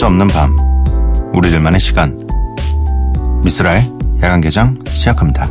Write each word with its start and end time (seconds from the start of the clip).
수 0.00 0.06
없는 0.06 0.28
밤, 0.28 0.56
우리들만의 1.34 1.78
시간. 1.78 2.26
미스라의 3.44 3.84
야간 4.22 4.40
개장 4.40 4.78
시작합니다. 4.88 5.46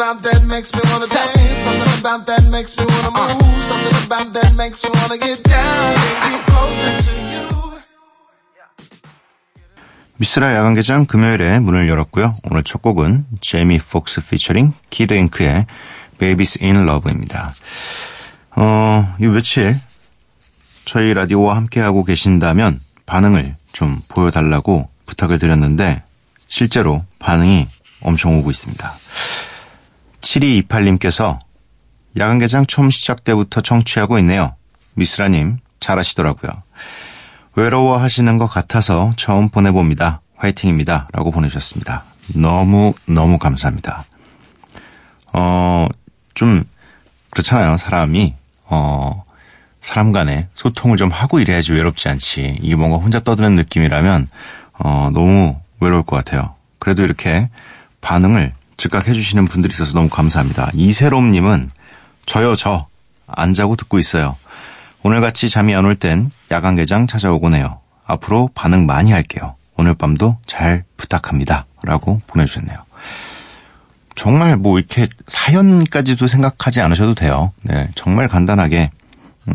About 0.00 0.22
that 0.22 0.42
makes 0.46 0.72
me 0.74 0.80
wanna 0.90 1.06
dance. 1.06 1.60
Something 1.60 2.00
about 2.00 2.26
that 2.26 2.48
makes 2.48 2.72
me 2.78 2.86
wanna 2.88 3.10
move. 3.12 3.62
Something 3.68 4.06
about 4.06 4.32
that 4.32 4.56
makes 4.56 4.82
me 4.82 4.88
wanna 4.96 5.18
get 5.18 5.42
down 5.44 5.94
and 6.24 6.32
get 6.32 6.39
미쓰라 10.20 10.54
야간 10.54 10.74
개장 10.74 11.06
금요일에 11.06 11.60
문을 11.60 11.88
열었고요. 11.88 12.36
오늘 12.44 12.62
첫 12.62 12.82
곡은 12.82 13.24
제이미 13.40 13.78
폭스 13.78 14.20
피처링 14.26 14.74
키드 14.90 15.14
잉크의 15.14 15.64
Baby's 16.18 16.58
in 16.60 16.76
Love입니다. 16.86 17.54
어, 18.54 19.16
이 19.18 19.24
며칠 19.24 19.74
저희 20.84 21.14
라디오와 21.14 21.56
함께하고 21.56 22.04
계신다면 22.04 22.78
반응을 23.06 23.54
좀 23.72 23.98
보여달라고 24.10 24.90
부탁을 25.06 25.38
드렸는데 25.38 26.02
실제로 26.48 27.02
반응이 27.18 27.66
엄청 28.02 28.38
오고 28.40 28.50
있습니다. 28.50 28.92
7228님께서 30.20 31.38
야간 32.18 32.38
개장 32.38 32.66
처음 32.66 32.90
시작 32.90 33.24
때부터 33.24 33.62
청취하고 33.62 34.18
있네요. 34.18 34.54
미쓰라님 34.96 35.60
잘하시더라고요. 35.80 36.62
외로워하시는 37.56 38.38
것 38.38 38.46
같아서 38.46 39.12
처음 39.16 39.48
보내봅니다. 39.48 40.20
화이팅입니다. 40.36 41.08
라고 41.12 41.30
보내주셨습니다. 41.30 42.04
너무, 42.36 42.94
너무 43.06 43.38
감사합니다. 43.38 44.04
어, 45.32 45.86
좀, 46.34 46.64
그렇잖아요. 47.30 47.76
사람이, 47.76 48.34
어, 48.66 49.24
사람 49.80 50.12
간에 50.12 50.48
소통을 50.54 50.96
좀 50.96 51.10
하고 51.10 51.40
이래야지 51.40 51.72
외롭지 51.72 52.08
않지. 52.08 52.58
이게 52.62 52.76
뭔가 52.76 52.96
혼자 52.96 53.20
떠드는 53.20 53.56
느낌이라면, 53.56 54.28
어, 54.78 55.10
너무 55.12 55.56
외로울 55.80 56.02
것 56.02 56.16
같아요. 56.16 56.54
그래도 56.78 57.02
이렇게 57.02 57.50
반응을 58.00 58.52
즉각 58.76 59.08
해주시는 59.08 59.44
분들이 59.46 59.72
있어서 59.72 59.92
너무 59.92 60.08
감사합니다. 60.08 60.70
이세롬님은, 60.74 61.70
저요, 62.26 62.56
저. 62.56 62.86
안 63.26 63.54
자고 63.54 63.76
듣고 63.76 63.98
있어요. 63.98 64.36
오늘같이 65.02 65.48
잠이 65.48 65.74
안 65.74 65.84
올 65.86 65.94
땐 65.94 66.30
야간 66.50 66.76
개장 66.76 67.06
찾아오곤 67.06 67.54
해요. 67.54 67.80
앞으로 68.06 68.50
반응 68.54 68.86
많이 68.86 69.12
할게요. 69.12 69.56
오늘 69.76 69.94
밤도 69.94 70.38
잘 70.46 70.84
부탁합니다. 70.96 71.66
라고 71.82 72.20
보내주셨네요. 72.26 72.76
정말 74.14 74.56
뭐 74.56 74.78
이렇게 74.78 75.08
사연까지도 75.26 76.26
생각하지 76.26 76.82
않으셔도 76.82 77.14
돼요. 77.14 77.52
네, 77.62 77.88
정말 77.94 78.28
간단하게, 78.28 78.90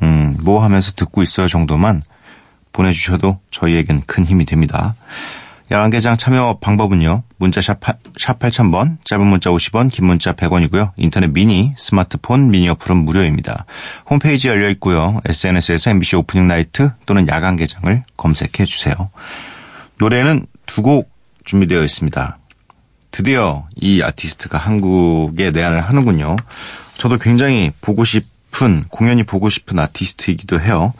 음, 0.02 0.35
뭐 0.43 0.63
하면서 0.63 0.91
듣고 0.93 1.21
있어요 1.21 1.47
정도만 1.47 2.02
보내주셔도 2.73 3.39
저희에겐 3.52 4.02
큰 4.07 4.25
힘이 4.25 4.45
됩니다. 4.45 4.95
야간 5.71 5.91
개장 5.91 6.17
참여 6.17 6.57
방법은요. 6.61 7.21
문자 7.38 7.61
샵, 7.61 7.80
샵 8.17 8.39
8000번, 8.39 8.97
짧은 9.03 9.25
문자 9.25 9.50
50원, 9.50 9.91
긴 9.91 10.05
문자 10.05 10.33
100원이고요. 10.33 10.92
인터넷 10.98 11.32
미니, 11.32 11.73
스마트폰 11.77 12.49
미니 12.49 12.70
어플은 12.70 12.98
무료입니다. 12.98 13.65
홈페이지 14.09 14.48
열려 14.48 14.70
있고요. 14.71 15.20
SNS에서 15.26 15.89
MBC 15.92 16.15
Opening 16.17 16.48
Night 16.48 16.92
또는 17.05 17.27
야간 17.27 17.55
개장을 17.55 18.04
검색해 18.17 18.65
주세요. 18.65 18.95
노래는 19.98 20.45
두 20.65 20.82
곡 20.82 21.11
준비되어 21.45 21.83
있습니다. 21.83 22.39
드디어 23.11 23.67
이 23.76 24.02
아티스트가 24.02 24.58
한국에 24.58 25.52
내한을 25.52 25.80
하는군요. 25.82 26.36
저도 26.98 27.17
굉장히 27.17 27.71
보고 27.82 28.04
싶은, 28.04 28.83
공연이 28.89 29.23
보고 29.23 29.49
싶은 29.49 29.77
아티스트이기도 29.80 30.59
해요. 30.59 30.93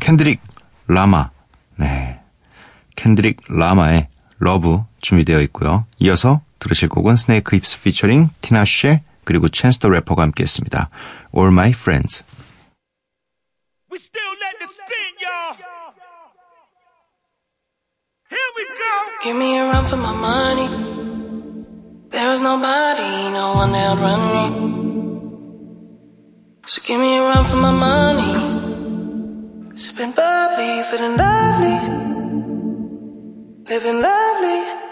캔드릭 0.00 0.40
라마. 0.86 1.30
네. 1.76 2.18
캔드릭 2.94 3.38
라마의 3.48 4.08
LOVE 4.40 4.82
준비되어 5.00 5.40
있고요. 5.42 5.86
이어서 5.98 6.40
들으실 6.58 6.88
곡은 6.88 7.16
스네이크 7.16 7.56
힙스 7.56 7.82
피처링 7.82 8.30
티나 8.40 8.64
쉐 8.64 9.02
그리고 9.24 9.48
챈스 9.48 9.80
더 9.80 9.88
래퍼가 9.88 10.22
함께 10.22 10.42
했습니다. 10.42 10.90
All 11.36 11.52
My 11.52 11.70
Friends. 11.70 12.24
We 13.92 13.98
still 13.98 14.34
let 14.40 14.58
the 14.58 14.66
spin, 14.66 15.14
y'all. 15.20 15.54
Here 18.28 18.50
we 18.56 18.64
go. 18.74 18.92
Give 19.22 19.36
me 19.36 19.58
a 19.58 19.70
run 19.70 19.84
for 19.84 20.00
my 20.00 20.14
money. 20.16 20.68
There 22.10 22.32
is 22.32 22.42
nobody, 22.42 23.30
no 23.30 23.54
one 23.54 23.72
that 23.72 23.98
run 23.98 24.20
me. 24.34 24.44
So 26.66 26.80
give 26.82 26.98
me 26.98 27.18
a 27.18 27.22
run 27.22 27.44
for 27.44 27.56
my 27.56 27.70
money. 27.70 28.34
Sipping 29.76 30.12
bubbly, 30.12 30.82
feeling 30.90 31.16
lovely. 31.16 32.09
Living 33.70 34.02
lovely. 34.02 34.89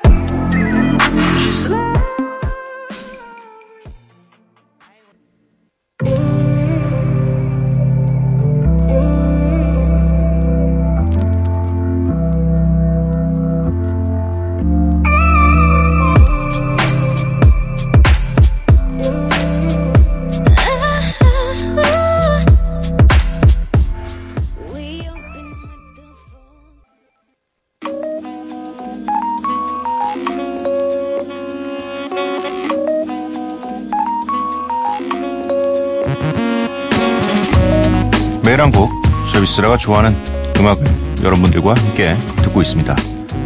매일 38.48 38.62
한 38.62 38.70
곡, 38.70 38.91
미쓰라가 39.30 39.76
좋아하는 39.76 40.16
음악을 40.56 40.86
여러분들과 41.22 41.75
함께 41.75 42.16
듣고 42.36 42.62
있습니다. 42.62 42.97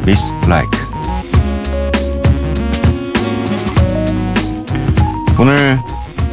Miss 0.02 0.32
Like. 0.44 0.80
오늘 5.40 5.80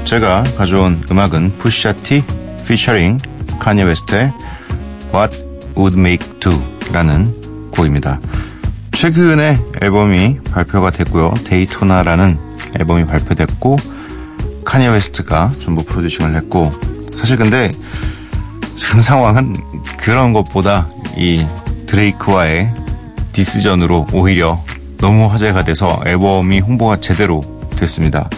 제가 0.05 0.43
가져온 0.55 1.03
음악은 1.09 1.57
푸샤티 1.57 2.23
피처링 2.67 3.17
카니 3.57 3.81
웨스트의 3.81 4.31
What 5.15 5.35
Would 5.75 5.97
Meek 5.97 6.39
Do 6.39 6.61
라는 6.93 7.33
곡입니다. 7.71 8.19
최근에 8.91 9.57
앨범이 9.81 10.41
발표가 10.51 10.91
됐고요. 10.91 11.33
Daytona라는 11.43 12.37
앨범이 12.79 13.05
발표됐고 13.07 13.79
카니 14.63 14.87
웨스트가 14.89 15.53
전부 15.59 15.83
프로듀싱을 15.83 16.35
했고 16.35 16.71
사실 17.15 17.35
근데 17.35 17.71
지금 18.79 19.01
상황은 19.01 19.57
그런 19.97 20.31
것보다 20.31 20.87
이 21.17 21.45
드레이크와의 21.85 22.73
디스전으로 23.33 24.07
오히려 24.13 24.63
너무 24.99 25.27
화제가 25.27 25.65
돼서 25.65 26.01
앨범이 26.05 26.61
홍보가 26.61 27.01
제대로 27.01 27.41
됐습니다. 27.77 28.29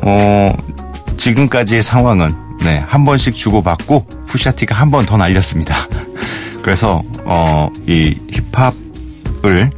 어, 0.00 0.52
지금까지의 1.16 1.82
상황은 1.82 2.32
네, 2.62 2.78
한 2.86 3.04
번씩 3.04 3.34
주고받고 3.34 4.06
푸샤티가 4.28 4.76
한 4.76 4.90
번 4.92 5.04
더 5.06 5.16
날렸습니다. 5.16 5.74
그래서 6.62 7.02
어, 7.24 7.68
이 7.88 8.16
힙합을 8.52 9.70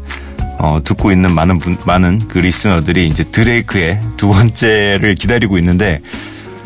어, 0.59 0.79
듣고 0.85 1.11
있는 1.11 1.35
많은 1.35 1.57
분, 1.59 1.79
많은 1.87 2.21
그 2.29 2.39
리스너들이 2.39 3.09
이제 3.09 3.25
드레이크의 3.25 3.99
두 4.19 4.29
번째를 4.29 5.15
기다리고 5.15 5.57
있는데 5.57 6.01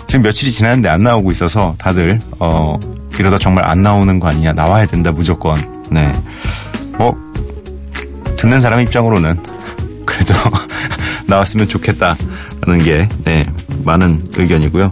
지금 0.08 0.22
며칠이 0.22 0.50
지났는데 0.50 0.88
안 0.88 1.02
나오고 1.02 1.30
있어서 1.30 1.74
다들 1.78 2.18
어 2.40 2.78
이러다 3.18 3.38
정말 3.38 3.64
안 3.68 3.82
나오는 3.82 4.18
거 4.18 4.28
아니냐 4.28 4.54
나와야 4.54 4.86
된다 4.86 5.12
무조건 5.12 5.54
네. 5.90 6.12
어 6.98 7.12
듣는 8.36 8.60
사람 8.60 8.80
입장으로는 8.80 9.38
그래도 10.06 10.34
나왔으면 11.28 11.68
좋겠다라는 11.68 12.82
게 12.82 13.06
네, 13.24 13.46
많은 13.84 14.30
의견이고요. 14.34 14.90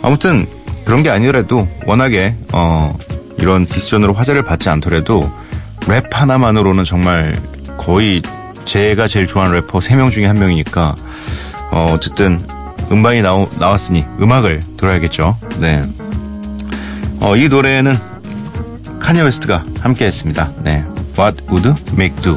아무튼 0.00 0.46
그런 0.84 1.02
게 1.02 1.10
아니더라도 1.10 1.66
워낙에 1.86 2.36
어 2.52 2.96
이런 3.38 3.66
디스전으로 3.66 4.12
화제를 4.12 4.42
받지 4.44 4.68
않더라도 4.68 5.28
랩 5.88 6.04
하나만으로는 6.12 6.84
정말 6.84 7.36
거의 7.78 8.22
제가 8.64 9.08
제일 9.08 9.26
좋아하는 9.26 9.56
래퍼 9.56 9.80
3명 9.80 10.12
중에 10.12 10.26
한 10.26 10.38
명이니까 10.38 10.94
어 11.72 11.92
어쨌든 11.94 12.40
음반이 12.92 13.22
나오, 13.22 13.48
나왔으니 13.58 14.04
음악을 14.20 14.60
들어야겠죠. 14.76 15.38
네. 15.58 15.82
어, 17.20 17.34
이 17.36 17.48
노래는 17.48 17.96
카니 19.00 19.22
웨스트가 19.22 19.64
함께 19.80 20.04
했습니다. 20.04 20.52
네. 20.62 20.84
What 21.18 21.42
would 21.50 21.68
Meek 21.94 22.14
do? 22.22 22.36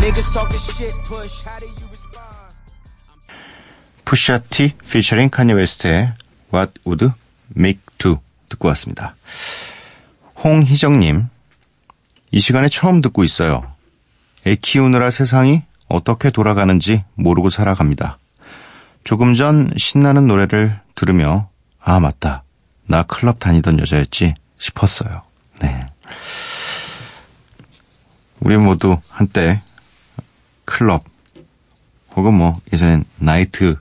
Niggas 0.00 0.32
talking 0.32 0.60
shit, 0.60 0.94
Push. 1.04 1.42
How 1.44 1.58
do 1.58 1.66
you 1.66 1.88
respond? 1.90 2.29
푸샤티 4.10 4.72
피처링 4.90 5.28
카니 5.28 5.52
웨스트의 5.52 6.12
What 6.52 6.80
Would 6.84 7.14
Meek 7.56 7.80
Do 7.96 8.18
듣고 8.48 8.66
왔습니다. 8.66 9.14
홍희정님, 10.42 11.28
이 12.32 12.40
시간에 12.40 12.68
처음 12.68 13.02
듣고 13.02 13.22
있어요. 13.22 13.72
애 14.48 14.56
키우느라 14.56 15.12
세상이 15.12 15.62
어떻게 15.86 16.30
돌아가는지 16.30 17.04
모르고 17.14 17.50
살아갑니다. 17.50 18.18
조금 19.04 19.32
전 19.34 19.72
신나는 19.76 20.26
노래를 20.26 20.76
들으며 20.96 21.48
아 21.78 22.00
맞다 22.00 22.42
나 22.86 23.04
클럽 23.04 23.38
다니던 23.38 23.78
여자였지 23.78 24.34
싶었어요. 24.58 25.22
네. 25.60 25.86
우리 28.40 28.56
모두 28.56 28.98
한때 29.08 29.62
클럽 30.64 31.04
혹은 32.16 32.34
뭐 32.34 32.54
예전엔 32.72 33.04
나이트도 33.18 33.76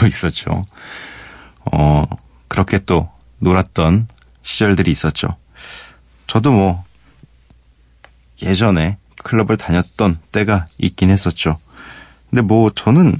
있었죠. 0.06 0.64
어 1.72 2.04
그렇게 2.48 2.78
또 2.84 3.08
놀았던 3.38 4.08
시절들이 4.42 4.90
있었죠. 4.90 5.36
저도 6.26 6.52
뭐 6.52 6.84
예전에 8.42 8.98
클럽을 9.22 9.56
다녔던 9.56 10.18
때가 10.32 10.66
있긴 10.78 11.10
했었죠. 11.10 11.58
근데 12.30 12.42
뭐 12.42 12.70
저는 12.70 13.16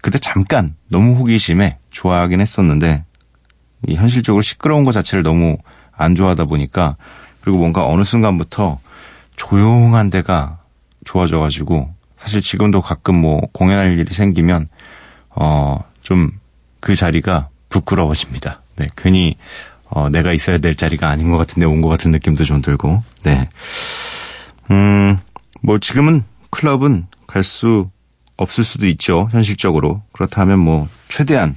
그때 0.00 0.18
잠깐 0.18 0.76
너무 0.88 1.16
호기심에 1.16 1.78
좋아하긴 1.90 2.40
했었는데 2.40 3.04
이 3.88 3.94
현실적으로 3.96 4.42
시끄러운 4.42 4.84
것 4.84 4.92
자체를 4.92 5.22
너무 5.22 5.58
안 5.92 6.14
좋아하다 6.14 6.44
보니까 6.44 6.96
그리고 7.40 7.58
뭔가 7.58 7.86
어느 7.86 8.04
순간부터 8.04 8.78
조용한 9.36 10.10
데가 10.10 10.60
좋아져가지고 11.04 11.91
사실 12.22 12.40
지금도 12.40 12.80
가끔 12.82 13.16
뭐 13.16 13.40
공연할 13.52 13.98
일이 13.98 14.12
생기면 14.14 14.68
어 15.30 15.80
좀 16.02 16.38
그 16.80 16.96
자리가 16.96 17.48
부끄러워집니다. 17.68 18.60
네, 18.76 18.88
괜히 18.96 19.36
어 19.88 20.08
내가 20.08 20.32
있어야 20.32 20.58
될 20.58 20.74
자리가 20.74 21.08
아닌 21.08 21.30
것 21.30 21.36
같은데 21.36 21.64
온 21.64 21.80
것 21.80 21.88
같은 21.88 22.10
느낌도 22.10 22.42
좀 22.44 22.60
들고 22.60 23.02
네. 23.22 23.48
음, 24.72 25.18
뭐 25.60 25.78
지금은 25.78 26.24
클럽은 26.50 27.06
갈 27.28 27.44
수 27.44 27.88
없을 28.36 28.64
수도 28.64 28.86
있죠. 28.88 29.28
현실적으로. 29.30 30.02
그렇다면 30.10 30.58
뭐 30.58 30.88
최대한 31.08 31.56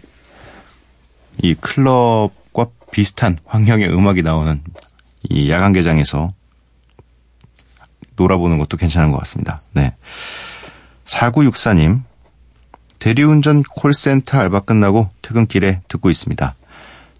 이 1.41 1.55
클럽과 1.55 2.67
비슷한 2.91 3.39
환경의 3.45 3.89
음악이 3.91 4.21
나오는 4.21 4.59
이 5.29 5.49
야간 5.49 5.73
개장에서 5.73 6.29
놀아보는 8.15 8.59
것도 8.59 8.77
괜찮은 8.77 9.11
것 9.11 9.17
같습니다. 9.19 9.61
네. 9.73 9.93
4964님, 11.05 12.03
대리운전 12.99 13.63
콜센터 13.63 14.39
알바 14.39 14.61
끝나고 14.61 15.09
퇴근길에 15.21 15.81
듣고 15.87 16.09
있습니다. 16.09 16.55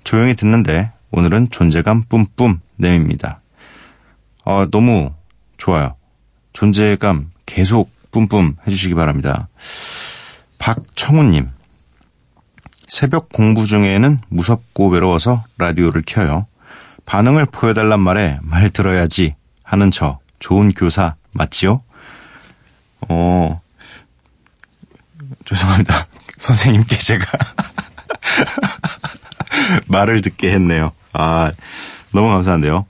조용히 0.03 0.35
듣는데 0.35 0.91
오늘은 1.11 1.49
존재감 1.49 2.03
뿜뿜 2.03 2.59
내입니다. 2.75 3.41
어, 4.43 4.65
너무 4.69 5.13
좋아요. 5.57 5.95
존재감 6.53 7.31
계속 7.45 7.89
뿜뿜 8.11 8.57
해주시기 8.65 8.95
바랍니다. 8.95 9.47
박청우님, 10.57 11.49
새벽 12.87 13.29
공부 13.29 13.65
중에는 13.65 14.19
무섭고 14.29 14.89
외로워서 14.89 15.43
라디오를 15.57 16.03
켜요. 16.05 16.47
반응을 17.05 17.45
보여달란 17.45 17.99
말에 17.99 18.39
말 18.41 18.69
들어야지 18.69 19.35
하는 19.63 19.91
저 19.91 20.19
좋은 20.39 20.71
교사 20.71 21.15
맞지요? 21.33 21.83
어, 23.09 23.61
죄송합니다. 25.45 26.07
선생님께 26.39 26.97
제가 26.97 27.25
말을 29.87 30.21
듣게 30.21 30.51
했네요. 30.51 30.91
아, 31.13 31.51
너무 32.11 32.29
감사한데요. 32.29 32.85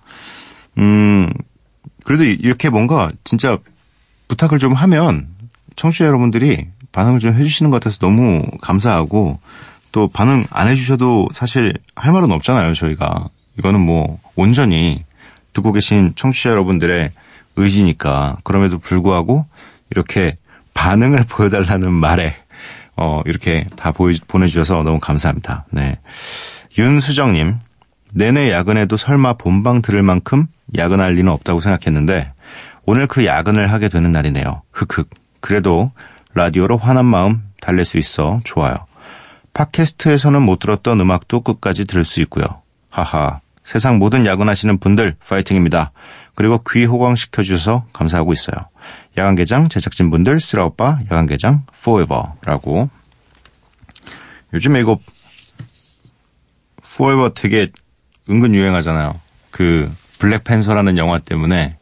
음, 0.77 1.31
그래도 2.03 2.23
이렇게 2.23 2.69
뭔가 2.69 3.09
진짜 3.23 3.57
부탁을 4.27 4.59
좀 4.59 4.73
하면 4.73 5.27
청취자 5.75 6.05
여러분들이 6.05 6.67
반응을 6.91 7.19
좀 7.19 7.33
해주시는 7.33 7.71
것 7.71 7.79
같아서 7.79 7.99
너무 7.99 8.45
감사하고 8.61 9.39
또 9.91 10.07
반응 10.07 10.45
안 10.49 10.67
해주셔도 10.67 11.29
사실 11.31 11.73
할 11.95 12.11
말은 12.11 12.31
없잖아요, 12.31 12.73
저희가. 12.73 13.29
이거는 13.57 13.79
뭐 13.79 14.19
온전히 14.35 15.03
듣고 15.53 15.71
계신 15.71 16.13
청취자 16.15 16.49
여러분들의 16.51 17.11
의지니까 17.55 18.37
그럼에도 18.43 18.77
불구하고 18.79 19.45
이렇게 19.91 20.37
반응을 20.73 21.25
보여달라는 21.29 21.91
말에 21.91 22.35
어 22.97 23.21
이렇게 23.25 23.65
다 23.75 23.91
보이, 23.91 24.17
보내주셔서 24.27 24.83
너무 24.83 24.99
감사합니다. 24.99 25.65
네. 25.71 25.99
윤수정님 26.77 27.59
내내 28.13 28.51
야근해도 28.51 28.97
설마 28.97 29.33
본방 29.33 29.81
들을 29.81 30.01
만큼 30.01 30.47
야근할 30.77 31.15
리는 31.15 31.31
없다고 31.31 31.59
생각했는데 31.59 32.31
오늘 32.85 33.07
그 33.07 33.25
야근을 33.25 33.71
하게 33.71 33.89
되는 33.89 34.11
날이네요. 34.11 34.61
흑흑. 34.71 35.09
그래도 35.41 35.91
라디오로 36.33 36.77
화난 36.77 37.05
마음 37.05 37.43
달랠 37.61 37.85
수 37.85 37.97
있어 37.97 38.39
좋아요. 38.43 38.75
팟캐스트에서는 39.53 40.41
못 40.41 40.59
들었던 40.59 40.99
음악도 40.99 41.41
끝까지 41.41 41.85
들을 41.85 42.03
수 42.03 42.21
있고요. 42.21 42.43
하하. 42.91 43.39
세상 43.63 43.97
모든 43.97 44.25
야근하시는 44.25 44.77
분들 44.77 45.15
파이팅입니다. 45.27 45.91
그리고 46.35 46.59
귀 46.69 46.85
호강시켜 46.85 47.41
주셔서 47.41 47.85
감사하고 47.93 48.31
있어요. 48.33 48.55
야간개장 49.17 49.69
제작진분들 49.69 50.39
쓰라오빠 50.39 50.99
야간개장 51.05 51.63
forever라고 51.73 52.89
요즘에 54.53 54.79
이거 54.79 54.97
forever 56.83 57.31
되게 57.33 57.69
은근 58.29 58.53
유행하잖아요. 58.53 59.19
그 59.51 59.91
블랙팬서라는 60.19 60.97
영화 60.97 61.19
때문에 61.19 61.77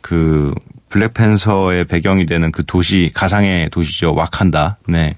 그 0.00 0.54
블랙팬서의 0.88 1.86
배경이 1.86 2.26
되는 2.26 2.50
그 2.52 2.64
도시 2.64 3.10
가상의 3.14 3.68
도시죠 3.70 4.14
와칸다. 4.14 4.78
네. 4.88 5.10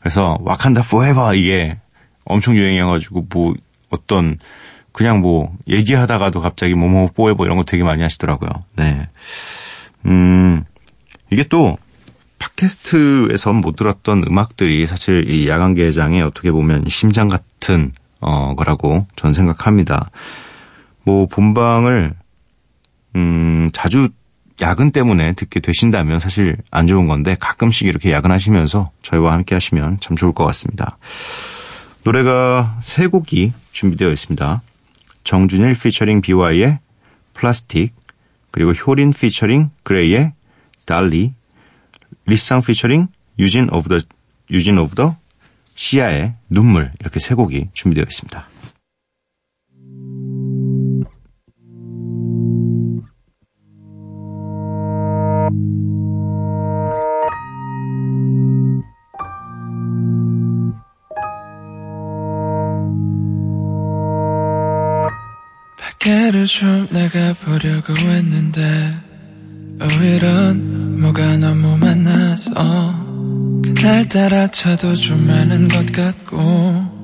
그래서 0.00 0.38
와칸다 0.40 0.80
forever 0.80 1.36
이게 1.36 1.78
엄청 2.24 2.56
유행해가지고 2.56 3.26
뭐 3.30 3.54
어떤 3.90 4.38
그냥 4.92 5.20
뭐 5.20 5.54
얘기하다가도 5.68 6.40
갑자기 6.40 6.74
뭐뭐 6.74 7.10
forever 7.12 7.46
이런 7.46 7.56
거 7.58 7.64
되게 7.64 7.84
많이 7.84 8.02
하시더라고요. 8.02 8.50
네. 8.76 9.06
음 10.06 10.64
이게 11.30 11.44
또 11.44 11.76
팟캐스트에서 12.38 13.52
못 13.52 13.76
들었던 13.76 14.24
음악들이 14.26 14.86
사실 14.86 15.28
이 15.30 15.48
야간 15.48 15.74
개장에 15.74 16.22
어떻게 16.22 16.50
보면 16.50 16.84
심장 16.88 17.28
같은 17.28 17.92
어 18.20 18.54
거라고 18.54 19.06
전 19.16 19.32
생각합니다. 19.32 20.10
뭐 21.04 21.26
본방을 21.26 22.14
음 23.16 23.70
자주 23.72 24.08
야근 24.60 24.90
때문에 24.90 25.32
듣게 25.32 25.60
되신다면 25.60 26.20
사실 26.20 26.56
안 26.70 26.86
좋은 26.86 27.06
건데 27.06 27.36
가끔씩 27.38 27.86
이렇게 27.86 28.12
야근하시면서 28.12 28.90
저희와 29.02 29.32
함께 29.32 29.54
하시면 29.54 29.98
참 30.00 30.16
좋을 30.16 30.32
것 30.32 30.44
같습니다. 30.46 30.98
노래가 32.04 32.76
세 32.80 33.06
곡이 33.06 33.52
준비되어 33.72 34.10
있습니다. 34.10 34.62
정준일 35.24 35.74
피처링 35.74 36.20
비와이의 36.22 36.78
플라스틱, 37.34 37.94
그리고 38.50 38.72
효린 38.72 39.12
피처링 39.12 39.70
그레이의 39.82 40.32
Dally, 40.90 41.32
리쌍 42.26 42.62
피처링 42.62 43.06
유진 43.38 43.72
of 43.72 43.88
The 43.88 43.98
유진 44.50 44.76
of 44.76 44.96
The 44.96 45.16
SeeYa의 45.76 46.34
눈물 46.48 46.92
이렇게 46.98 47.20
세 47.20 47.34
곡이 47.36 47.68
준비되어 47.72 48.02
있습니다. 48.02 48.46
밖에를 65.78 66.46
좀 66.46 66.88
나가보려고 66.90 67.92
했는데 67.92 69.10
오히려 69.82 70.52
뭐가 71.00 71.38
너무 71.38 71.78
많아서 71.78 72.52
그날따라 73.64 74.48
차도 74.48 74.94
좀 74.94 75.26
많은 75.26 75.66
것 75.68 75.90
같고. 75.92 77.00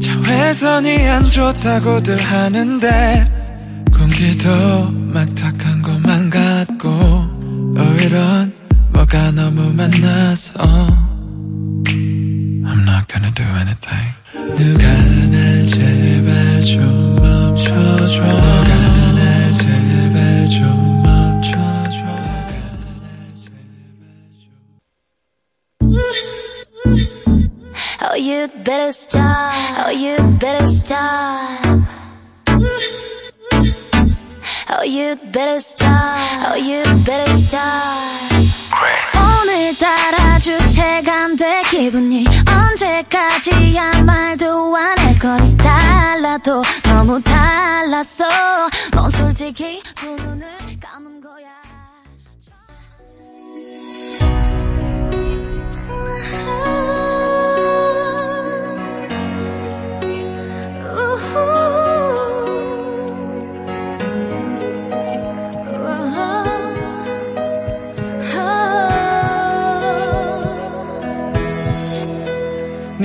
자외선이 0.00 1.08
안 1.08 1.24
좋다고들 1.24 2.16
하는데 2.22 3.32
공기도 3.92 4.90
막탁한 5.12 5.82
것만 5.82 6.30
같고. 6.30 6.88
오히려 7.76 8.46
뭐가 8.92 9.32
너무 9.32 9.72
많아서 9.72 10.62
I'm 11.84 12.82
not 12.84 13.08
gonna 13.08 13.32
do 13.34 13.44
anything. 13.56 14.14
누가 14.56 15.23
better 28.64 28.92
stop. 28.92 29.54
Oh, 29.86 29.90
you 29.90 30.16
better 30.38 30.66
stop. 30.66 31.80
Oh, 34.70 34.82
you 34.84 35.16
better 35.32 35.60
stop. 35.60 36.18
Oh, 36.48 36.56
you 36.56 36.82
better 37.04 37.38
stop. 37.38 38.34
오늘따라 39.16 40.38
주체가 40.38 41.24
안돼 41.24 41.62
기분이 41.70 42.24
언제까지야 42.50 44.02
말도 44.02 44.76
안 44.76 44.94
할 44.98 45.18
거니 45.18 45.56
달라도 45.56 46.62
너무 46.82 47.22
달랐어 47.22 48.24
넌 48.92 49.10
솔직히 49.10 49.82
두 49.94 50.06
눈을 50.16 50.46
감은 50.80 51.20
거야 51.20 51.46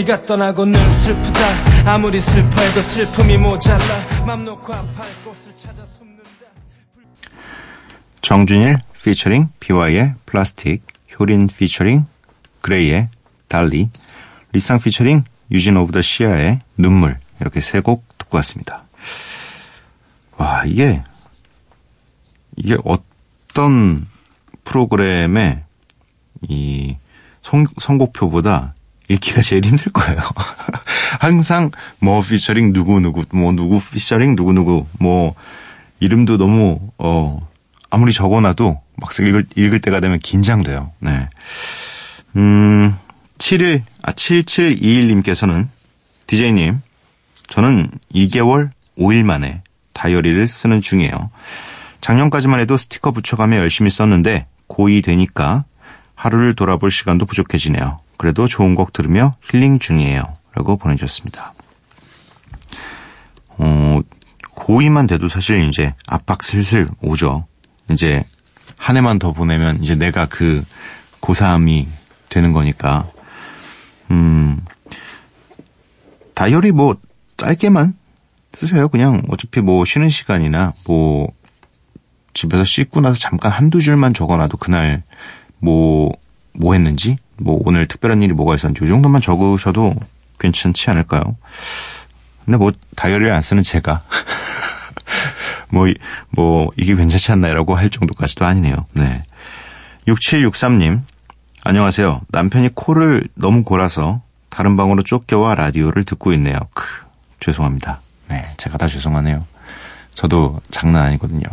네가 0.09 0.25
떠나고 0.25 0.65
늘 0.65 0.91
슬프다. 0.91 1.93
아무리 1.93 2.19
슬퍼해도 2.19 2.81
슬픔이 2.81 3.37
모자라. 3.37 3.85
맘 4.25 4.43
놓고 4.43 4.73
아파할 4.73 5.23
곳을 5.23 5.55
찾아 5.55 5.85
숨는다. 5.85 6.23
정준일 8.21 8.79
피처링 9.03 9.49
비와이의 9.59 10.15
플라스틱, 10.25 10.81
효린 11.19 11.45
피처링 11.45 12.07
그레이의 12.61 13.09
Dally, 13.47 13.91
리쌍 14.51 14.79
피처링 14.79 15.25
유진 15.51 15.77
of 15.77 15.91
The 15.91 16.01
SeeYa의 16.01 16.59
눈물 16.75 17.19
이렇게 17.39 17.61
세 17.61 17.79
곡 17.81 18.03
듣고 18.17 18.37
왔습니다. 18.37 18.85
와 20.37 20.63
이게 20.65 21.03
이게 22.55 22.75
어떤 22.83 24.07
프로그램의 24.63 25.63
이 26.49 26.97
선, 27.43 27.67
선곡표보다 27.79 28.73
읽기가 29.09 29.41
제일 29.41 29.65
힘들 29.65 29.91
거예요. 29.91 30.21
항상 31.19 31.71
뭐 31.99 32.21
피처링 32.21 32.73
누구 32.73 32.99
누구 32.99 33.23
뭐 33.31 33.51
누구 33.51 33.79
피처링 33.79 34.35
누구 34.35 34.53
누구 34.53 34.85
뭐 34.99 35.35
이름도 35.99 36.37
너무 36.37 36.79
어 36.97 37.39
아무리 37.89 38.13
적어놔도 38.13 38.81
막상 38.97 39.25
읽을, 39.25 39.45
읽을 39.55 39.79
때가 39.79 39.99
되면 39.99 40.19
긴장돼요. 40.19 40.91
네. 40.99 41.27
음, 42.35 42.95
71, 43.37 43.81
아, 44.03 44.11
7721님께서는, 44.11 45.67
DJ님, 46.27 46.81
저는 47.47 47.89
2개월 48.13 48.69
5일 48.97 49.23
만에 49.23 49.63
다이어리를 49.93 50.47
쓰는 50.47 50.81
중이에요. 50.81 51.31
작년까지만 52.01 52.59
해도 52.59 52.77
스티커 52.77 53.11
붙여가며 53.11 53.57
열심히 53.57 53.89
썼는데, 53.89 54.45
고2 54.67 55.03
되니까 55.03 55.65
하루를 56.13 56.53
돌아볼 56.53 56.91
시간도 56.91 57.25
부족해지네요. 57.25 57.99
그래도 58.19 58.49
좋은 58.49 58.75
곡 58.75 58.91
들으며 58.91 59.35
힐링 59.49 59.79
중이에요. 59.79 60.21
라고 60.53 60.75
보내주셨습니다. 60.75 61.53
어, 63.47 64.01
고2만 64.55 65.07
돼도 65.07 65.29
사실 65.29 65.63
이제 65.63 65.95
압박 66.05 66.43
슬슬 66.43 66.85
오죠. 67.01 67.47
이제 67.89 68.25
한 68.75 68.97
해만 68.97 69.19
더 69.19 69.31
보내면 69.31 69.81
이제 69.81 69.95
내가 69.95 70.25
그 70.25 70.61
고3이 71.21 71.87
되는 72.27 72.51
거니까. 72.51 73.09
음, 74.11 74.59
다이어리 76.33 76.73
뭐 76.73 76.97
짧게만 77.37 77.95
쓰세요. 78.51 78.89
그냥 78.89 79.23
어차피 79.29 79.61
뭐 79.61 79.85
쉬는 79.85 80.09
시간이나 80.09 80.73
뭐 80.87 81.31
집에서 82.33 82.65
씻고 82.65 82.99
나서 82.99 83.15
잠깐 83.15 83.53
한두 83.53 83.79
줄만 83.79 84.13
적어놔도 84.13 84.57
그날 84.57 85.03
뭐, 85.59 86.11
뭐 86.51 86.73
했는지, 86.73 87.17
뭐 87.41 87.59
오늘 87.65 87.87
특별한 87.87 88.21
일이 88.21 88.33
뭐가 88.33 88.55
있었는지 88.55 88.83
이 88.83 88.87
정도만 88.87 89.21
적으셔도 89.21 89.95
괜찮지 90.39 90.89
않을까요? 90.89 91.35
근데 92.45 92.57
뭐 92.57 92.71
다이어리를 92.95 93.31
안 93.31 93.41
쓰는 93.41 93.63
제가 93.63 94.01
뭐, 95.69 95.87
이- 95.87 95.95
뭐, 96.31 96.69
이게 96.77 96.95
괜찮지 96.95 97.31
않나요라고 97.31 97.75
할 97.75 97.89
정도까지도 97.89 98.45
아니네요. 98.45 98.85
네. 98.93 99.21
6763님, 100.07 101.01
안녕하세요. 101.63 102.21
남편이 102.29 102.69
코를 102.73 103.27
너무 103.35 103.63
골아서 103.63 104.21
다른 104.49 104.75
방으로 104.77 105.03
쫓겨와 105.03 105.53
라디오를 105.55 106.03
듣고 106.05 106.33
있네요. 106.33 106.57
크, 106.73 106.83
죄송합니다. 107.39 108.01
네, 108.29 108.43
제가 108.57 108.77
다 108.79 108.87
죄송하네요. 108.87 109.45
저도 110.15 110.59
장난 110.71 111.05
아니거든요. 111.05 111.43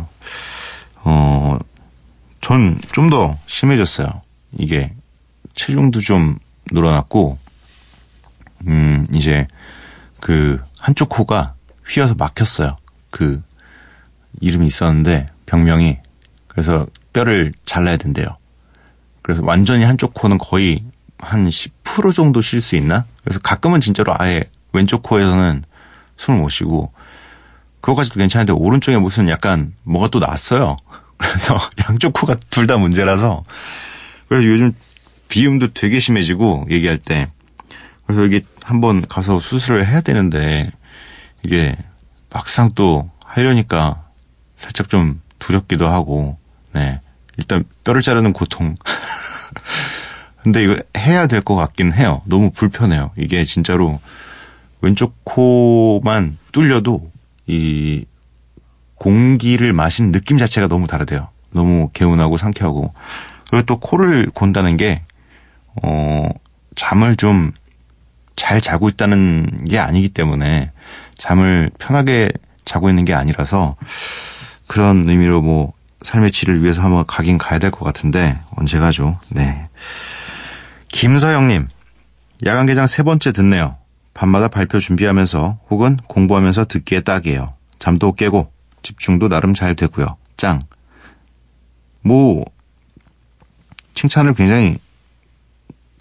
어, 1.04 1.58
전 2.40 2.80
좀 2.92 3.10
더 3.10 3.36
심해졌어요. 3.46 4.22
이게 4.58 4.94
체중도 5.56 6.00
좀 6.00 6.38
늘어났고, 6.70 7.38
음, 8.68 9.06
이제 9.12 9.46
그 10.20 10.60
한쪽 10.78 11.08
코가 11.08 11.54
휘어서 11.88 12.14
막혔어요. 12.14 12.76
그 13.10 13.42
이름이 14.40 14.66
있었는데 14.66 15.30
병명이 15.46 15.98
그래서 16.48 16.86
뼈를 17.12 17.52
잘라야 17.64 17.96
된대요. 17.96 18.26
그래서 19.22 19.42
완전히 19.44 19.84
한쪽 19.84 20.14
코는 20.14 20.38
거의 20.38 20.84
한 21.18 21.48
10% 21.48 22.14
정도 22.14 22.40
쉴 22.40 22.60
수 22.60 22.76
있나? 22.76 23.04
그래서 23.24 23.40
가끔은 23.40 23.80
진짜로 23.80 24.14
아예 24.16 24.44
왼쪽 24.72 25.02
코에서는 25.02 25.64
숨을 26.16 26.40
못 26.40 26.48
쉬고 26.50 26.92
그거까지도 27.80 28.16
괜찮은데 28.18 28.52
오른쪽에 28.52 28.98
무슨 28.98 29.28
약간 29.28 29.74
뭐가 29.84 30.08
또 30.08 30.18
났어요. 30.18 30.76
그래서 31.16 31.58
양쪽 31.88 32.12
코가 32.12 32.34
둘 32.50 32.66
다 32.66 32.76
문제라서 32.76 33.44
그래서 34.28 34.46
요즘 34.46 34.72
비음도 35.28 35.72
되게 35.74 36.00
심해지고 36.00 36.66
얘기할 36.70 36.98
때 36.98 37.26
그래서 38.06 38.22
여기 38.22 38.42
한번 38.62 39.06
가서 39.06 39.38
수술을 39.40 39.86
해야 39.86 40.00
되는데 40.00 40.70
이게 41.44 41.76
막상 42.30 42.70
또 42.74 43.10
하려니까 43.24 44.04
살짝 44.56 44.88
좀 44.88 45.20
두렵기도 45.38 45.86
하고, 45.88 46.38
네. 46.72 47.00
일단 47.36 47.64
뼈를 47.84 48.00
자르는 48.02 48.32
고통. 48.32 48.76
근데 50.42 50.62
이거 50.62 50.76
해야 50.96 51.26
될 51.26 51.42
것 51.42 51.56
같긴 51.56 51.92
해요. 51.92 52.22
너무 52.24 52.50
불편해요. 52.50 53.10
이게 53.16 53.44
진짜로 53.44 54.00
왼쪽 54.80 55.14
코만 55.24 56.38
뚫려도 56.52 57.10
이 57.46 58.04
공기를 58.94 59.72
마시는 59.72 60.12
느낌 60.12 60.38
자체가 60.38 60.68
너무 60.68 60.86
다르대요. 60.86 61.28
너무 61.50 61.90
개운하고 61.92 62.36
상쾌하고. 62.38 62.94
그리고 63.50 63.66
또 63.66 63.78
코를 63.78 64.30
곤다는 64.32 64.76
게, 64.76 65.02
어, 65.82 66.28
잠을 66.74 67.16
좀 67.16 67.52
잘 68.36 68.60
자고 68.60 68.90
있다는 68.90 69.64
게 69.64 69.78
아니기 69.78 70.10
때문에 70.10 70.70
잠을 71.16 71.70
편하게 71.78 72.30
자고 72.66 72.90
있는 72.90 73.06
게 73.06 73.14
아니라서 73.14 73.76
그런 74.68 75.08
의미로 75.08 75.40
뭐 75.40 75.72
삶의 76.02 76.30
질을 76.32 76.62
위해서 76.62 76.82
한번 76.82 77.06
가긴 77.06 77.38
가야 77.38 77.58
될 77.58 77.70
것 77.70 77.84
같은데 77.84 78.38
언제 78.54 78.78
가죠? 78.78 79.18
네. 79.30 79.68
김서영님 80.88 81.66
야간 82.44 82.66
개장 82.66 82.86
세 82.86 83.02
번째 83.02 83.32
듣네요. 83.32 83.78
밤마다 84.12 84.48
발표 84.48 84.78
준비하면서 84.80 85.58
혹은 85.70 85.96
공부하면서 86.06 86.66
듣기에 86.66 87.00
딱이에요. 87.00 87.54
잠도 87.78 88.12
깨고 88.12 88.52
집중도 88.82 89.28
나름 89.28 89.54
잘 89.54 89.74
되고요. 89.74 90.16
짱. 90.36 90.60
뭐 92.02 92.44
칭찬을 93.94 94.34
굉장히 94.34 94.78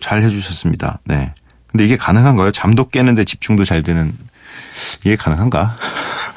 잘 0.06 0.22
해주셨습니다. 0.22 1.00
네. 1.06 1.34
근데 1.66 1.84
이게 1.84 1.98
가능한가요? 1.98 2.52
잠도 2.52 2.90
깨는데 2.90 3.24
집중도 3.26 3.66
잘 3.66 3.82
되는 3.82 4.14
이게 5.00 5.16
가능한가? 5.16 5.78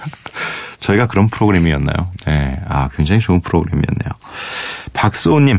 저희가 0.81 1.07
그런 1.07 1.29
프로그램이었나요? 1.29 1.95
네. 2.27 2.63
아, 2.67 2.89
굉장히 2.97 3.21
좋은 3.21 3.43
프로그램이었네요. 3.43 4.09
박수호님, 4.95 5.59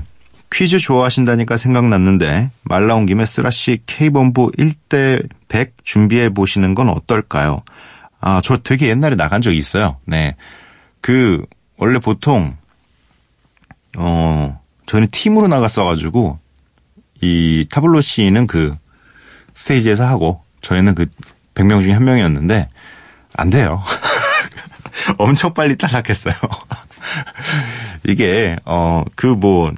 퀴즈 0.52 0.80
좋아하신다니까 0.80 1.58
생각났는데, 1.58 2.50
말 2.64 2.88
나온 2.88 3.06
김에 3.06 3.28
쓰라씨 3.28 3.84
K본부 3.86 4.54
1대 4.58 5.30
100 5.48 5.76
준비해 5.84 6.30
보시는 6.30 6.74
건 6.74 6.90
어떨까요? 6.90 7.62
아, 8.22 8.42
저 8.44 8.58
되게 8.58 8.88
옛날에 8.88 9.18
나간 9.18 9.44
적이 9.44 9.60
있어요. 9.60 9.98
네. 10.08 10.36
그, 11.00 11.46
원래 11.78 12.00
보통, 12.00 12.58
어, 14.00 14.60
저희는 14.88 15.10
팀으로 15.12 15.48
나갔어가지고, 15.48 16.40
이 17.22 17.66
타블로 17.70 18.02
씨는 18.02 18.48
그, 18.48 18.76
스테이지에서 19.54 20.06
하고, 20.06 20.44
저희는 20.62 20.96
그 20.96 21.08
100명 21.56 21.82
중에 21.82 21.94
한 21.94 22.04
명이었는데, 22.06 22.68
안 23.36 23.50
돼요. 23.50 23.82
엄청 25.18 25.54
빨리 25.54 25.78
탈락했어요. 25.78 26.36
이게, 28.08 28.56
어, 28.66 29.04
그 29.16 29.28
뭐, 29.28 29.72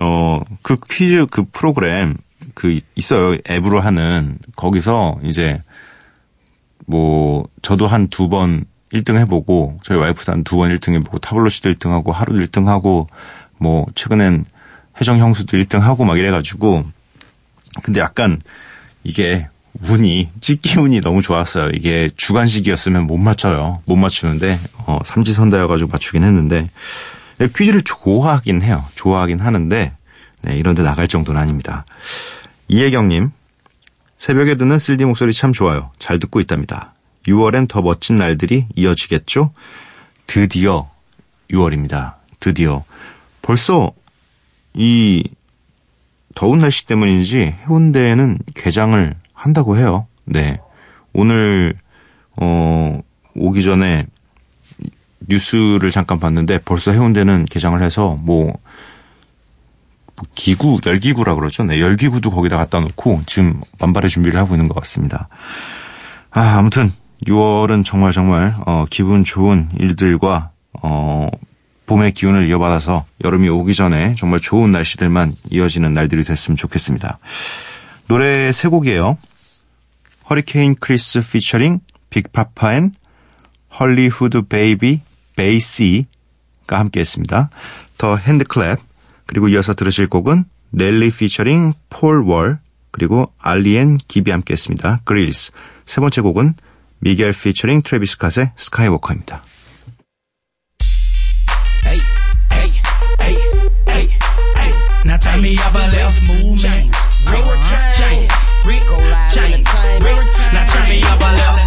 어, 0.00 0.40
그 0.62 0.76
퀴즈 0.90 1.26
그 1.30 1.44
프로그램, 1.50 2.16
그 2.54 2.80
있어요. 2.94 3.36
앱으로 3.48 3.80
하는 3.80 4.38
거기서 4.56 5.16
이제 5.22 5.62
뭐 6.86 7.46
저도 7.62 7.86
한 7.86 8.08
두 8.08 8.28
번 8.28 8.64
1등 8.92 9.16
해보고 9.16 9.78
저희 9.84 9.98
와이프도 9.98 10.32
한 10.32 10.42
두 10.44 10.56
번 10.56 10.70
1등 10.70 10.94
해보고 10.94 11.18
타블로시도 11.18 11.70
1등하고 11.74 12.12
하루도 12.12 12.40
1등하고 12.46 13.06
뭐 13.58 13.86
최근엔 13.94 14.44
해정 15.00 15.18
형수도 15.18 15.56
1등 15.56 15.80
하고 15.80 16.04
막 16.04 16.18
이래가지고 16.18 16.84
근데 17.82 18.00
약간 18.00 18.40
이게 19.04 19.48
운이 19.88 20.30
찍기 20.40 20.78
운이 20.80 21.00
너무 21.00 21.22
좋았어요. 21.22 21.70
이게 21.70 22.10
주간식이었으면 22.16 23.06
못 23.06 23.16
맞춰요. 23.18 23.80
못 23.84 23.96
맞추는데 23.96 24.58
어 24.86 24.98
삼지선다여가지고 25.04 25.90
맞추긴 25.90 26.24
했는데 26.24 26.68
퀴즈를 27.56 27.82
좋아하긴 27.82 28.62
해요. 28.62 28.84
좋아하긴 28.96 29.40
하는데 29.40 29.92
네, 30.42 30.56
이런데 30.56 30.82
나갈 30.82 31.06
정도는 31.06 31.40
아닙니다. 31.40 31.84
이혜경님 32.68 33.30
새벽에 34.16 34.56
듣는 34.56 34.78
쓸디 34.78 35.04
목소리 35.04 35.32
참 35.32 35.52
좋아요. 35.52 35.92
잘 35.98 36.18
듣고 36.18 36.40
있답니다. 36.40 36.94
6월엔 37.26 37.68
더 37.68 37.82
멋진 37.82 38.16
날들이 38.16 38.66
이어지겠죠? 38.74 39.52
드디어 40.26 40.90
6월입니다. 41.50 42.14
드디어. 42.40 42.82
벌써 43.42 43.92
이 44.78 45.24
더운 46.36 46.60
날씨 46.60 46.86
때문인지 46.86 47.56
해운대에는 47.66 48.38
개장을 48.54 49.14
한다고 49.34 49.76
해요. 49.76 50.06
네. 50.24 50.60
오늘, 51.12 51.74
어, 52.40 53.00
오기 53.34 53.64
전에 53.64 54.06
뉴스를 55.28 55.90
잠깐 55.90 56.20
봤는데 56.20 56.60
벌써 56.60 56.92
해운대는 56.92 57.46
개장을 57.46 57.82
해서 57.82 58.16
뭐, 58.22 58.56
기구, 60.36 60.80
열기구라 60.86 61.34
그러죠. 61.34 61.64
네, 61.64 61.80
열기구도 61.80 62.30
거기다 62.30 62.56
갖다 62.56 62.78
놓고 62.78 63.22
지금 63.26 63.60
만발의 63.80 64.10
준비를 64.10 64.40
하고 64.40 64.54
있는 64.54 64.68
것 64.68 64.74
같습니다. 64.76 65.28
아, 66.30 66.56
아무튼 66.56 66.92
6월은 67.26 67.84
정말 67.84 68.12
정말 68.12 68.54
어, 68.64 68.84
기분 68.88 69.24
좋은 69.24 69.68
일들과 69.78 70.52
어, 70.82 71.28
봄의 71.88 72.12
기운을 72.12 72.46
이어받아서 72.48 73.06
여름이 73.24 73.48
오기 73.48 73.74
전에 73.74 74.14
정말 74.14 74.40
좋은 74.40 74.70
날씨들만 74.70 75.32
이어지는 75.50 75.94
날들이 75.94 76.22
됐으면 76.22 76.56
좋겠습니다. 76.56 77.18
노래 78.06 78.52
세 78.52 78.68
곡이에요. 78.68 79.16
허리케인 80.28 80.74
크리스 80.74 81.22
피처링 81.22 81.80
빅파파 82.10 82.74
and 82.74 82.92
헐리후드 83.80 84.42
베이 84.42 85.00
베이시가 85.34 86.06
함께했습니다. 86.68 87.48
The 87.96 88.16
Hand 88.16 88.47
Clap 88.47 88.78
그리고 89.24 89.48
이어서 89.48 89.74
들으실 89.74 90.08
곡은 90.08 90.44
넬리 90.70 91.10
피처링 91.10 91.72
폴 91.88 92.22
월 92.22 92.58
그리고 92.90 93.32
알리엔 93.38 93.96
기비 94.08 94.30
함께했습니다. 94.30 95.00
그릴스 95.04 95.52
세 95.86 96.02
번째 96.02 96.20
곡은 96.20 96.54
미겔 96.98 97.32
피처링 97.32 97.80
트래비스 97.80 98.18
캇의 98.18 98.50
스카이워커입니다. 98.56 99.42
Now 105.18 105.32
tell 105.32 105.42
me 105.42 105.54
about 105.54 105.90
that 105.90 106.14
movement. 106.28 106.94
Rick 107.26 107.42
James, 107.98 108.30
Rick 108.64 108.86
James, 109.34 109.66
Rick. 110.00 110.14
Now 110.52 110.64
tell 110.64 110.88
me 110.88 111.00
about 111.00 111.34
that. 111.34 111.64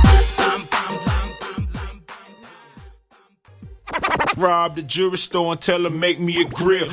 Rob 4.38 4.78
the 4.78 4.84
jewelry 4.84 5.18
store 5.18 5.52
and 5.52 5.62
tell 5.62 5.84
her 5.84 5.90
make 5.90 6.18
me 6.18 6.42
a 6.42 6.46
grill. 6.46 6.88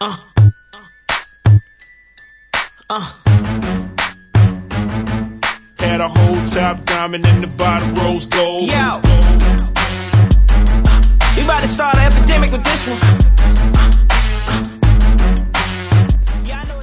Uh. 0.00 0.16
Uh. 2.90 3.12
Had 5.78 6.00
a 6.00 6.08
whole 6.08 6.44
top 6.46 6.84
diamond 6.86 7.24
and 7.24 7.44
the 7.44 7.46
bottom 7.56 7.94
rose 7.94 8.26
gold. 8.26 8.64
Yo. 8.64 9.00
We 11.36 11.42
about 11.42 11.60
to 11.62 11.68
start 11.68 11.96
an 12.34 12.42
epidemic 12.42 12.52
with 12.52 12.64
this 12.64 12.88
one. 12.88 12.98
I 16.46 16.64
know. 16.64 16.80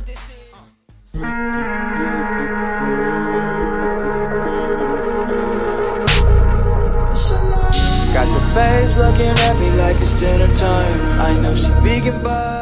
Got 8.14 8.28
the 8.28 8.42
babes 8.54 8.98
looking 8.98 9.30
at 9.30 9.56
me 9.58 9.70
like 9.72 10.02
it's 10.02 10.14
dinner 10.20 10.54
time. 10.54 11.20
I 11.20 11.40
know 11.40 11.56
she 11.56 11.72
vegan, 11.82 12.22
but 12.22 12.61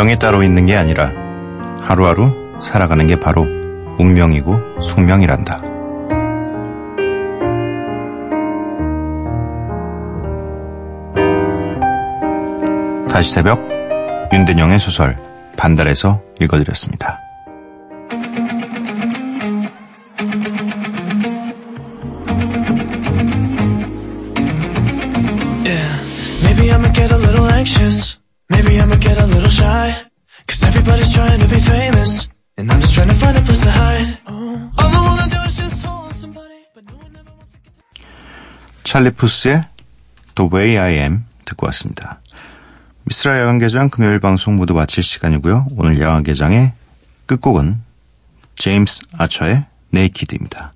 운명이 0.00 0.18
따로 0.18 0.42
있는 0.42 0.64
게 0.64 0.76
아니라 0.76 1.12
하루하루 1.82 2.58
살아가는 2.62 3.06
게 3.06 3.20
바로 3.20 3.42
운명이고 3.98 4.80
숙명이란다. 4.80 5.60
다시 13.10 13.30
새벽 13.30 13.60
윤대영의 14.32 14.78
소설 14.78 15.18
반달에서 15.58 16.22
읽어드렸습니다. 16.40 17.19
To 38.90 39.00
찰리 39.00 39.10
푸스의 39.12 39.62
The 40.34 40.50
Way 40.52 40.76
I 40.76 40.94
Am 40.94 41.24
듣고 41.44 41.66
왔습니다. 41.66 42.20
미스라 43.04 43.38
야간개장 43.38 43.88
금요일 43.88 44.18
방송 44.18 44.56
모두 44.56 44.74
마칠 44.74 45.04
시간이고요. 45.04 45.68
오늘 45.76 46.00
야간개장의 46.00 46.72
끝곡은 47.26 47.80
제임스 48.56 49.02
아처의 49.16 49.64
네이키드입니다. 49.90 50.72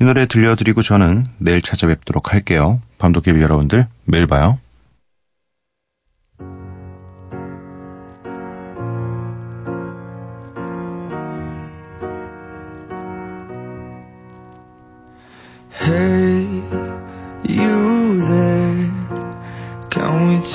이 0.00 0.04
노래 0.04 0.26
들려드리고 0.26 0.82
저는 0.82 1.26
내일 1.38 1.62
찾아뵙도록 1.62 2.32
할게요. 2.32 2.80
밤도깨비 2.98 3.42
여러분들 3.42 3.88
매일 4.04 4.28
봐요. 4.28 4.60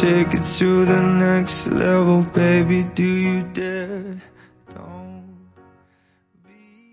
Take 0.02 0.32
it 0.36 0.44
to 0.44 0.86
the 0.86 1.02
next 1.02 1.68
level, 1.68 2.22
baby? 2.22 2.84
Do 2.84 3.04
you 3.04 3.42
dare? 3.52 4.22